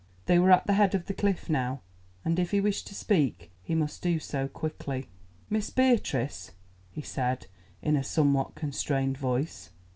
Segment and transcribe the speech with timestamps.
[0.25, 1.81] They were at the head of the cliff now,
[2.25, 5.09] and if he wished to speak he must do so quickly.
[5.47, 6.53] "Miss Beatrice,"
[6.89, 7.45] he said
[7.83, 9.69] in a somewhat constrained voice.